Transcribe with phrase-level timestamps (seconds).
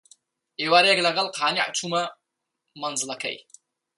[0.61, 2.03] ئێوارەیەک لەگەڵ قانیع چوومە
[2.81, 3.37] مەنزڵەکەی